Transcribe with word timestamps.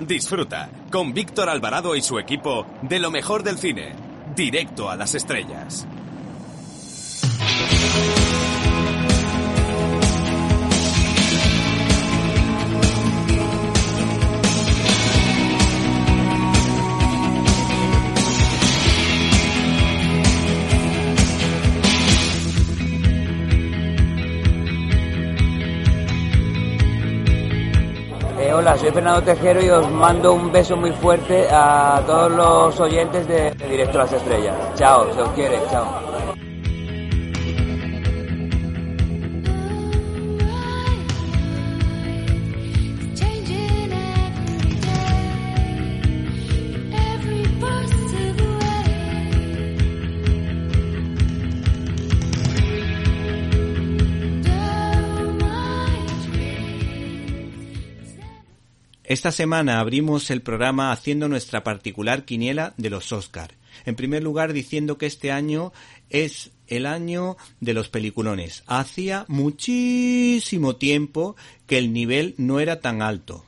Disfruta 0.00 0.68
con 0.90 1.14
Víctor 1.14 1.48
Alvarado 1.48 1.96
y 1.96 2.02
su 2.02 2.18
equipo 2.18 2.66
de 2.82 2.98
lo 2.98 3.10
mejor 3.10 3.42
del 3.42 3.58
cine, 3.58 3.94
directo 4.36 4.90
a 4.90 4.96
las 4.96 5.14
estrellas. 5.14 5.86
Hola, 28.64 28.78
soy 28.78 28.90
Fernando 28.92 29.22
Tejero 29.22 29.62
y 29.62 29.68
os 29.68 29.90
mando 29.90 30.32
un 30.32 30.50
beso 30.50 30.74
muy 30.74 30.90
fuerte 30.92 31.46
a 31.50 32.02
todos 32.06 32.32
los 32.32 32.80
oyentes 32.80 33.28
de, 33.28 33.50
Directo 33.50 33.98
a 33.98 34.04
las 34.04 34.12
Estrellas. 34.14 34.56
Chao, 34.74 35.12
se 35.12 35.20
os 35.20 35.28
quiere, 35.32 35.60
chao. 35.70 36.13
Esta 59.04 59.32
semana 59.32 59.80
abrimos 59.80 60.30
el 60.30 60.40
programa 60.40 60.90
haciendo 60.90 61.28
nuestra 61.28 61.62
particular 61.62 62.24
quiniela 62.24 62.72
de 62.78 62.88
los 62.88 63.12
Oscar. 63.12 63.52
En 63.84 63.96
primer 63.96 64.22
lugar, 64.22 64.54
diciendo 64.54 64.96
que 64.96 65.04
este 65.04 65.30
año 65.30 65.74
es 66.08 66.52
el 66.68 66.86
año 66.86 67.36
de 67.60 67.74
los 67.74 67.90
peliculones. 67.90 68.62
Hacía 68.66 69.26
muchísimo 69.28 70.76
tiempo 70.76 71.36
que 71.66 71.76
el 71.76 71.92
nivel 71.92 72.34
no 72.38 72.60
era 72.60 72.80
tan 72.80 73.02
alto, 73.02 73.44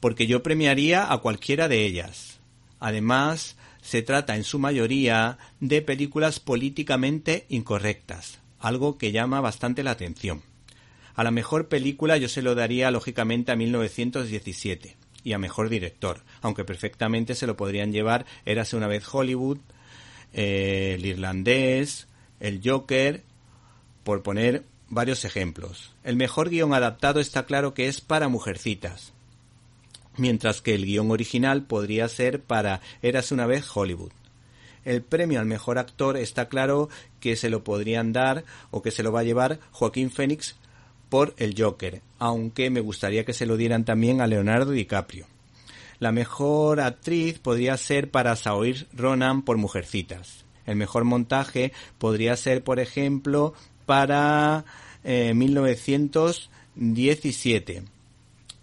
porque 0.00 0.26
yo 0.26 0.42
premiaría 0.42 1.10
a 1.10 1.16
cualquiera 1.18 1.66
de 1.66 1.86
ellas. 1.86 2.38
Además, 2.80 3.56
se 3.80 4.02
trata 4.02 4.36
en 4.36 4.44
su 4.44 4.58
mayoría 4.58 5.38
de 5.60 5.80
películas 5.80 6.38
políticamente 6.38 7.46
incorrectas, 7.48 8.40
algo 8.58 8.98
que 8.98 9.10
llama 9.10 9.40
bastante 9.40 9.82
la 9.82 9.92
atención. 9.92 10.42
A 11.14 11.22
la 11.22 11.30
mejor 11.30 11.68
película 11.68 12.16
yo 12.16 12.28
se 12.28 12.42
lo 12.42 12.54
daría 12.54 12.90
lógicamente 12.90 13.52
a 13.52 13.56
1917 13.56 14.96
y 15.22 15.32
a 15.32 15.38
mejor 15.38 15.68
director, 15.68 16.22
aunque 16.42 16.64
perfectamente 16.64 17.34
se 17.34 17.46
lo 17.46 17.56
podrían 17.56 17.92
llevar 17.92 18.26
Érase 18.44 18.76
una 18.76 18.88
vez 18.88 19.04
Hollywood, 19.10 19.58
eh, 20.32 20.94
El 20.96 21.06
Irlandés, 21.06 22.08
El 22.40 22.60
Joker, 22.62 23.22
por 24.02 24.22
poner 24.22 24.64
varios 24.90 25.24
ejemplos. 25.24 25.92
El 26.02 26.16
mejor 26.16 26.50
guion 26.50 26.74
adaptado 26.74 27.20
está 27.20 27.46
claro 27.46 27.74
que 27.74 27.88
es 27.88 28.00
para 28.00 28.28
Mujercitas, 28.28 29.12
mientras 30.16 30.60
que 30.60 30.74
el 30.74 30.84
guion 30.84 31.10
original 31.10 31.62
podría 31.62 32.08
ser 32.08 32.42
para 32.42 32.80
Érase 33.02 33.34
una 33.34 33.46
vez 33.46 33.64
Hollywood. 33.74 34.12
El 34.84 35.00
premio 35.00 35.40
al 35.40 35.46
mejor 35.46 35.78
actor 35.78 36.18
está 36.18 36.48
claro 36.50 36.90
que 37.18 37.36
se 37.36 37.48
lo 37.48 37.64
podrían 37.64 38.12
dar 38.12 38.44
o 38.70 38.82
que 38.82 38.90
se 38.90 39.02
lo 39.02 39.12
va 39.12 39.20
a 39.20 39.24
llevar 39.24 39.58
Joaquín 39.70 40.10
Phoenix 40.10 40.56
por 41.14 41.32
el 41.36 41.54
Joker, 41.56 42.02
aunque 42.18 42.70
me 42.70 42.80
gustaría 42.80 43.24
que 43.24 43.34
se 43.34 43.46
lo 43.46 43.56
dieran 43.56 43.84
también 43.84 44.20
a 44.20 44.26
Leonardo 44.26 44.72
DiCaprio. 44.72 45.26
La 46.00 46.10
mejor 46.10 46.80
actriz 46.80 47.38
podría 47.38 47.76
ser 47.76 48.10
para 48.10 48.34
Saoirse 48.34 48.88
Ronan 48.92 49.42
por 49.42 49.56
Mujercitas. 49.56 50.44
El 50.66 50.74
mejor 50.74 51.04
montaje 51.04 51.72
podría 51.98 52.36
ser, 52.36 52.64
por 52.64 52.80
ejemplo, 52.80 53.54
para 53.86 54.64
eh, 55.04 55.34
1917. 55.34 57.84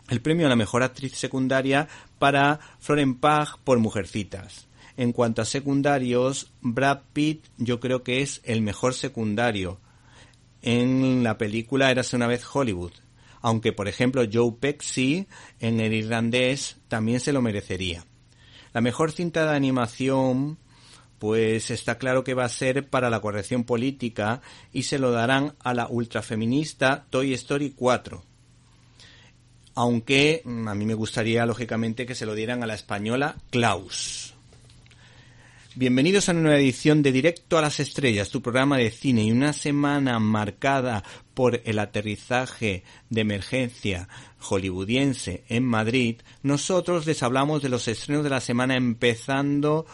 El 0.10 0.20
premio 0.20 0.46
a 0.46 0.50
la 0.50 0.58
mejor 0.58 0.84
actriz 0.84 1.16
secundaria 1.16 1.88
para 2.20 2.60
Florence 2.82 3.18
Pugh 3.22 3.60
por 3.64 3.80
Mujercitas. 3.80 4.68
En 4.98 5.14
cuanto 5.14 5.42
a 5.42 5.46
secundarios, 5.46 6.52
Brad 6.60 7.00
Pitt 7.14 7.46
yo 7.58 7.80
creo 7.80 8.04
que 8.04 8.22
es 8.22 8.42
el 8.44 8.62
mejor 8.62 8.94
secundario 8.94 9.80
en 10.62 11.24
la 11.24 11.38
película 11.38 11.92
Érase 11.92 12.16
una 12.16 12.28
vez 12.28 12.44
Hollywood. 12.52 12.94
Aunque, 13.42 13.74
por 13.74 13.88
ejemplo, 13.88 14.24
Joe 14.32 14.54
Pesci 14.60 15.28
en 15.60 15.80
el 15.80 15.94
irlandés 15.94 16.78
también 16.88 17.20
se 17.20 17.34
lo 17.34 17.42
merecería. 17.42 18.06
La 18.74 18.82
mejor 18.82 19.12
cinta 19.12 19.46
de 19.46 19.56
animación, 19.56 20.58
pues 21.20 21.72
está 21.72 21.98
claro 21.98 22.24
que 22.24 22.36
va 22.36 22.46
a 22.46 22.50
ser 22.50 22.88
para 22.88 23.10
la 23.10 23.20
corrección 23.20 23.64
política 23.64 24.42
y 24.72 24.84
se 24.84 25.00
lo 25.00 25.12
darán 25.12 25.56
a 25.60 25.74
la 25.74 25.88
ultrafeminista 25.88 27.06
Toy 27.10 27.34
Story 27.34 27.72
4. 27.76 28.24
Aunque 29.76 30.42
mm, 30.44 30.68
a 30.68 30.76
mí 30.76 30.86
me 30.86 30.94
gustaría, 30.94 31.46
lógicamente, 31.46 32.06
que 32.06 32.16
se 32.16 32.26
lo 32.26 32.36
dieran 32.36 32.64
a 32.64 32.68
la 32.68 32.76
española 32.76 33.36
Klaus. 33.50 34.36
Bienvenidos 35.74 36.28
a 36.28 36.34
una 36.34 36.42
nueva 36.42 36.60
edición 36.60 37.02
de 37.02 37.14
Directo 37.14 37.58
a 37.58 37.62
las 37.62 37.80
Estrellas, 37.80 38.30
tu 38.30 38.42
programa 38.42 38.78
de 38.78 38.92
cine 38.92 39.24
y 39.24 39.32
una 39.32 39.54
semana 39.54 40.20
marcada 40.20 41.02
por 41.34 41.62
el 41.64 41.80
aterrizaje 41.80 42.84
de 43.10 43.22
emergencia 43.22 44.10
hollywoodiense 44.42 45.46
en 45.48 45.64
Madrid, 45.64 46.18
nosotros 46.44 47.06
les 47.06 47.24
hablamos 47.24 47.62
de 47.62 47.70
los 47.70 47.88
estrenos 47.88 48.26
de 48.26 48.32
la 48.32 48.42
semana 48.42 48.76
empezando 48.76 49.86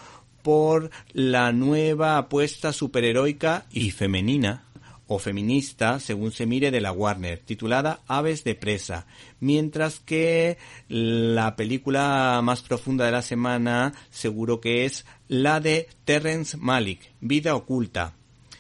por 0.41 0.89
la 1.13 1.51
nueva 1.51 2.17
apuesta 2.17 2.73
superheroica 2.73 3.67
y 3.71 3.91
femenina 3.91 4.63
o 5.07 5.19
feminista, 5.19 5.99
según 5.99 6.31
se 6.31 6.45
mire, 6.45 6.69
de 6.69 6.81
la 6.81 6.91
Warner, 6.91 7.39
titulada 7.39 8.01
Aves 8.07 8.43
de 8.43 8.55
Presa, 8.55 9.05
mientras 9.39 9.99
que 9.99 10.57
la 10.89 11.55
película 11.55 12.41
más 12.43 12.61
profunda 12.61 13.05
de 13.05 13.13
la 13.13 13.21
semana 13.21 13.93
seguro 14.09 14.59
que 14.59 14.85
es 14.85 15.05
la 15.27 15.59
de 15.59 15.87
Terrence 16.05 16.57
Malick, 16.57 17.11
Vida 17.19 17.55
Oculta, 17.55 18.13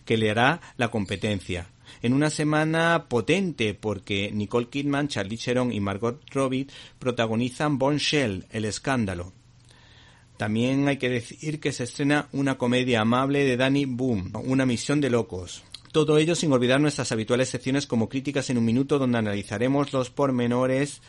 que 0.05 0.17
le 0.17 0.31
hará 0.31 0.61
la 0.77 0.89
competencia. 0.89 1.69
En 2.01 2.13
una 2.13 2.29
semana 2.29 3.05
potente 3.09 3.73
porque 3.73 4.31
Nicole 4.31 4.67
Kidman, 4.69 5.07
Charlie 5.07 5.37
Theron 5.37 5.71
y 5.71 5.79
Margot 5.79 6.21
Robbie 6.31 6.67
protagonizan 6.99 7.77
Bombshell, 7.77 8.45
El 8.51 8.65
Escándalo. 8.65 9.33
También 10.37 10.87
hay 10.87 10.97
que 10.97 11.09
decir 11.09 11.59
que 11.59 11.71
se 11.71 11.85
estrena 11.85 12.29
una 12.31 12.57
comedia 12.57 13.01
amable 13.01 13.43
de 13.43 13.57
Danny 13.57 13.85
Boom, 13.85 14.31
Una 14.45 14.65
misión 14.65 15.01
de 15.01 15.09
locos. 15.09 15.63
Todo 15.91 16.19
ello 16.19 16.35
sin 16.35 16.51
olvidar 16.51 16.79
nuestras 16.79 17.11
habituales 17.11 17.49
secciones 17.49 17.87
como 17.87 18.07
Críticas 18.07 18.49
en 18.51 18.59
un 18.59 18.65
Minuto, 18.65 18.99
donde 18.99 19.17
analizaremos 19.17 19.93
los 19.93 20.11
pormenores 20.11 21.01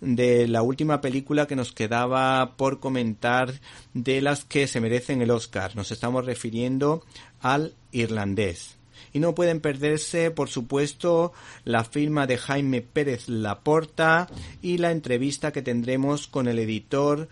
de 0.00 0.48
la 0.48 0.62
última 0.62 1.00
película 1.00 1.46
que 1.46 1.56
nos 1.56 1.72
quedaba 1.72 2.56
por 2.56 2.80
comentar 2.80 3.52
de 3.94 4.20
las 4.20 4.44
que 4.44 4.66
se 4.66 4.80
merecen 4.80 5.22
el 5.22 5.30
Oscar. 5.30 5.76
Nos 5.76 5.90
estamos 5.90 6.24
refiriendo 6.24 7.04
al 7.40 7.74
irlandés. 7.92 8.76
Y 9.12 9.18
no 9.18 9.34
pueden 9.34 9.60
perderse, 9.60 10.30
por 10.30 10.48
supuesto, 10.48 11.32
la 11.64 11.84
firma 11.84 12.26
de 12.26 12.38
Jaime 12.38 12.80
Pérez 12.80 13.28
Laporta 13.28 14.28
y 14.62 14.78
la 14.78 14.92
entrevista 14.92 15.52
que 15.52 15.62
tendremos 15.62 16.28
con 16.28 16.48
el 16.48 16.58
editor 16.58 17.28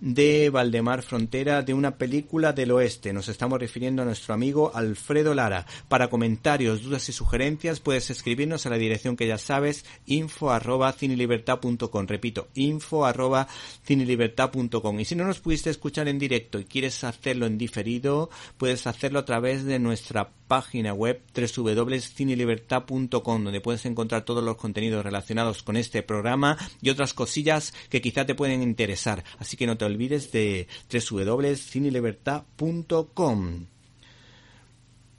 de 0.00 0.50
Valdemar 0.50 1.02
Frontera 1.02 1.62
de 1.62 1.74
una 1.74 1.96
película 1.96 2.52
del 2.52 2.70
oeste. 2.70 3.12
Nos 3.12 3.28
estamos 3.28 3.58
refiriendo 3.58 4.02
a 4.02 4.04
nuestro 4.04 4.34
amigo 4.34 4.70
Alfredo 4.74 5.34
Lara. 5.34 5.66
Para 5.88 6.08
comentarios, 6.08 6.82
dudas 6.82 7.08
y 7.08 7.12
sugerencias 7.12 7.80
puedes 7.80 8.10
escribirnos 8.10 8.66
a 8.66 8.70
la 8.70 8.78
dirección 8.78 9.16
que 9.16 9.26
ya 9.26 9.38
sabes, 9.38 9.84
info 10.06 10.50
arroba 10.50 10.92
cinelibertad.com. 10.92 12.06
Repito, 12.06 12.48
info 12.54 13.06
arroba 13.06 13.48
cinelibertad.com. 13.84 15.00
Y 15.00 15.04
si 15.04 15.16
no 15.16 15.24
nos 15.24 15.40
pudiste 15.40 15.70
escuchar 15.70 16.08
en 16.08 16.18
directo 16.18 16.58
y 16.58 16.64
quieres 16.64 17.04
hacerlo 17.04 17.46
en 17.46 17.58
diferido, 17.58 18.30
puedes 18.56 18.86
hacerlo 18.86 19.20
a 19.20 19.24
través 19.24 19.64
de 19.64 19.78
nuestra 19.78 20.30
página 20.48 20.94
web 20.94 21.20
www.cinelibertad.com 21.34 23.44
donde 23.44 23.60
puedes 23.60 23.86
encontrar 23.86 24.24
todos 24.24 24.42
los 24.42 24.56
contenidos 24.56 25.04
relacionados 25.04 25.62
con 25.62 25.76
este 25.76 26.02
programa 26.02 26.56
y 26.80 26.90
otras 26.90 27.14
cosillas 27.14 27.74
que 27.90 28.00
quizá 28.00 28.24
te 28.24 28.34
pueden 28.34 28.62
interesar. 28.62 29.22
Así 29.38 29.56
que 29.56 29.66
no 29.66 29.76
te 29.76 29.84
olvides 29.88 30.32
de 30.32 30.66
www.cinelibertad.com. 30.90 33.66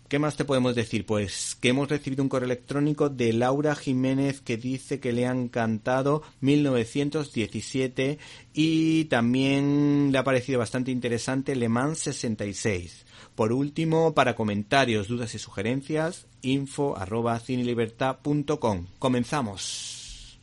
¿Qué 0.09 0.17
más 0.17 0.35
te 0.35 0.43
podemos 0.43 0.73
decir? 0.73 1.05
Pues 1.05 1.55
que 1.61 1.69
hemos 1.69 1.87
recibido 1.87 2.23
un 2.23 2.29
correo 2.29 2.47
electrónico 2.47 3.09
de 3.09 3.31
Laura 3.31 3.75
Jiménez 3.75 4.41
que 4.41 4.57
dice 4.57 4.99
que 4.99 5.13
le 5.13 5.27
han 5.27 5.49
cantado 5.49 6.23
1917 6.41 8.17
y 8.51 9.05
también 9.05 10.09
le 10.11 10.17
ha 10.17 10.23
parecido 10.23 10.57
bastante 10.57 10.89
interesante 10.89 11.55
Le 11.55 11.69
Mans 11.69 11.99
66. 11.99 13.05
Por 13.35 13.53
último, 13.53 14.15
para 14.15 14.35
comentarios, 14.35 15.09
dudas 15.09 15.35
y 15.35 15.37
sugerencias, 15.37 16.25
info 16.41 16.97
arroba 16.97 17.39
cinelibertad.com. 17.39 18.87
Comenzamos. 18.97 20.39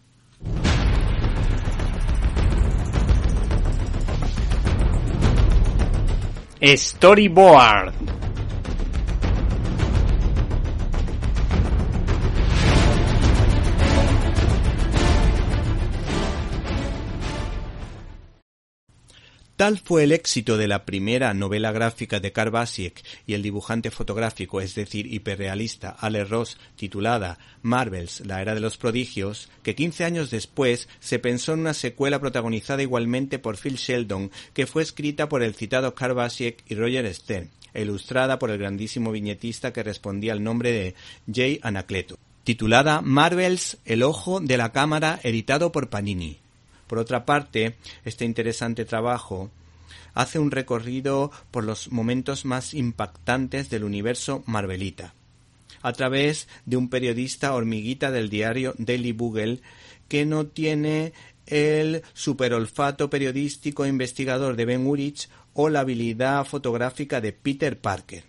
Storyboard. 6.74 7.92
Tal 19.56 19.78
fue 19.78 20.04
el 20.04 20.12
éxito 20.12 20.58
de 20.58 20.68
la 20.68 20.84
primera 20.84 21.32
novela 21.32 21.72
gráfica 21.72 22.20
de 22.20 22.30
Karl 22.30 22.50
Basiek 22.50 23.02
y 23.26 23.32
el 23.32 23.40
dibujante 23.40 23.90
fotográfico, 23.90 24.60
es 24.60 24.74
decir, 24.74 25.10
hiperrealista, 25.10 25.96
Ale 25.98 26.26
Ross, 26.26 26.58
titulada 26.76 27.38
Marvels, 27.62 28.20
la 28.26 28.42
era 28.42 28.54
de 28.54 28.60
los 28.60 28.76
prodigios, 28.76 29.48
que 29.62 29.74
15 29.74 30.04
años 30.04 30.30
después 30.30 30.90
se 31.00 31.18
pensó 31.18 31.54
en 31.54 31.60
una 31.60 31.72
secuela 31.72 32.20
protagonizada 32.20 32.82
igualmente 32.82 33.38
por 33.38 33.56
Phil 33.56 33.76
Sheldon, 33.76 34.30
que 34.52 34.66
fue 34.66 34.82
escrita 34.82 35.30
por 35.30 35.42
el 35.42 35.54
citado 35.54 35.94
Karl 35.94 36.12
Basiek 36.12 36.62
y 36.68 36.74
Roger 36.74 37.14
Stern, 37.14 37.48
ilustrada 37.74 38.38
por 38.38 38.50
el 38.50 38.58
grandísimo 38.58 39.10
viñetista 39.10 39.72
que 39.72 39.82
respondía 39.82 40.34
al 40.34 40.44
nombre 40.44 40.70
de 40.70 40.94
Jay 41.32 41.60
Anacleto. 41.62 42.18
Titulada 42.44 43.00
Marvels, 43.00 43.78
el 43.86 44.02
ojo 44.02 44.38
de 44.38 44.58
la 44.58 44.72
cámara, 44.72 45.18
editado 45.22 45.72
por 45.72 45.88
Panini. 45.88 46.40
Por 46.86 46.98
otra 46.98 47.24
parte, 47.24 47.76
este 48.04 48.24
interesante 48.24 48.84
trabajo 48.84 49.50
hace 50.14 50.38
un 50.38 50.50
recorrido 50.50 51.30
por 51.50 51.64
los 51.64 51.92
momentos 51.92 52.44
más 52.44 52.74
impactantes 52.74 53.68
del 53.68 53.84
universo 53.84 54.42
Marvelita, 54.46 55.14
a 55.82 55.92
través 55.92 56.48
de 56.64 56.76
un 56.76 56.88
periodista 56.88 57.54
hormiguita 57.54 58.10
del 58.10 58.30
diario 58.30 58.74
Daily 58.78 59.12
Bugle 59.12 59.60
que 60.08 60.24
no 60.24 60.46
tiene 60.46 61.12
el 61.46 62.02
superolfato 62.14 63.10
periodístico 63.10 63.84
e 63.84 63.88
investigador 63.88 64.56
de 64.56 64.64
Ben 64.64 64.86
Urich 64.86 65.28
o 65.52 65.68
la 65.68 65.80
habilidad 65.80 66.44
fotográfica 66.44 67.20
de 67.20 67.32
Peter 67.32 67.78
Parker. 67.78 68.24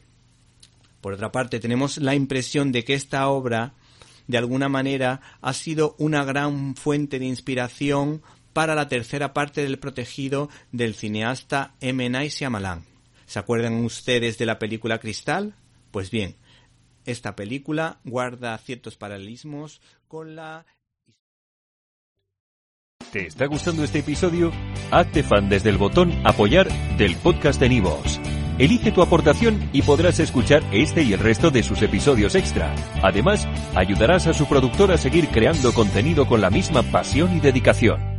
Por 1.01 1.13
otra 1.13 1.31
parte, 1.31 1.59
tenemos 1.59 1.97
la 1.97 2.15
impresión 2.15 2.71
de 2.71 2.83
que 2.83 2.93
esta 2.93 3.27
obra, 3.27 3.73
de 4.27 4.37
alguna 4.37 4.69
manera, 4.69 5.21
ha 5.41 5.53
sido 5.53 5.95
una 5.99 6.23
gran 6.23 6.75
fuente 6.75 7.19
de 7.19 7.25
inspiración 7.25 8.21
para 8.57 8.73
la 8.73 8.87
tercera 8.87 9.35
parte 9.35 9.61
del 9.61 9.77
protegido 9.77 10.49
del 10.71 10.95
cineasta 10.95 11.75
M. 11.79 12.09
Night 12.09 12.31
Shyamalan. 12.31 12.83
¿Se 13.27 13.37
acuerdan 13.37 13.85
ustedes 13.85 14.39
de 14.39 14.47
la 14.47 14.57
película 14.57 14.97
Cristal? 14.97 15.53
Pues 15.91 16.09
bien, 16.09 16.37
esta 17.05 17.35
película 17.35 17.99
guarda 18.03 18.57
ciertos 18.57 18.97
paralelismos 18.97 19.79
con 20.07 20.35
la 20.35 20.65
¿Te 23.11 23.27
está 23.27 23.45
gustando 23.45 23.83
este 23.83 23.99
episodio? 23.99 24.51
Hazte 24.89 25.21
fan 25.21 25.49
desde 25.49 25.69
el 25.69 25.77
botón 25.77 26.11
Apoyar 26.25 26.67
del 26.97 27.15
podcast 27.17 27.59
de 27.59 27.69
Nivos. 27.69 28.19
Elige 28.57 28.91
tu 28.91 29.03
aportación 29.03 29.69
y 29.71 29.83
podrás 29.83 30.19
escuchar 30.19 30.63
este 30.71 31.03
y 31.03 31.13
el 31.13 31.19
resto 31.19 31.51
de 31.51 31.61
sus 31.61 31.83
episodios 31.83 32.33
extra. 32.33 32.73
Además, 33.03 33.47
ayudarás 33.75 34.25
a 34.25 34.33
su 34.33 34.47
productor 34.47 34.91
a 34.91 34.97
seguir 34.97 35.27
creando 35.27 35.75
contenido 35.75 36.25
con 36.25 36.41
la 36.41 36.49
misma 36.49 36.81
pasión 36.81 37.37
y 37.37 37.39
dedicación. 37.39 38.16